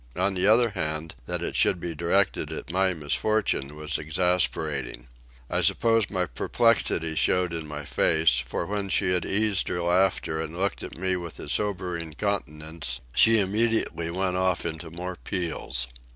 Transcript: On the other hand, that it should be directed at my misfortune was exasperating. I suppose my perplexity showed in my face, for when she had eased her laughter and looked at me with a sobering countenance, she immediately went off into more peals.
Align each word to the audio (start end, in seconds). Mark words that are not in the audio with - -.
On 0.15 0.33
the 0.33 0.47
other 0.47 0.71
hand, 0.71 1.13
that 1.27 1.43
it 1.43 1.55
should 1.55 1.79
be 1.79 1.93
directed 1.93 2.51
at 2.51 2.71
my 2.71 2.91
misfortune 2.95 3.75
was 3.75 3.99
exasperating. 3.99 5.07
I 5.47 5.61
suppose 5.61 6.09
my 6.09 6.25
perplexity 6.25 7.13
showed 7.13 7.53
in 7.53 7.67
my 7.67 7.85
face, 7.85 8.39
for 8.39 8.65
when 8.65 8.89
she 8.89 9.11
had 9.11 9.25
eased 9.27 9.67
her 9.67 9.79
laughter 9.83 10.41
and 10.41 10.55
looked 10.57 10.81
at 10.81 10.97
me 10.97 11.17
with 11.17 11.37
a 11.37 11.47
sobering 11.47 12.15
countenance, 12.15 12.99
she 13.13 13.37
immediately 13.39 14.09
went 14.09 14.37
off 14.37 14.65
into 14.65 14.89
more 14.89 15.17
peals. 15.17 15.85